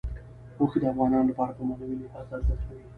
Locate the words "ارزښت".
2.35-2.63